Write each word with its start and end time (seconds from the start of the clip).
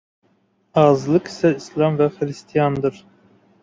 Azlıq 0.85 1.31
isə 1.33 1.53
islam 1.61 2.03
və 2.03 2.11
xristiandır. 2.19 3.03